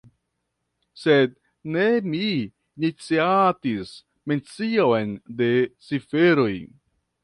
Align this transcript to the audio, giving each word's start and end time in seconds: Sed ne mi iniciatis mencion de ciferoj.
Sed 1.01 1.35
ne 1.75 1.83
mi 2.15 2.23
iniciatis 2.39 3.95
mencion 4.33 5.17
de 5.45 5.55
ciferoj. 5.89 6.55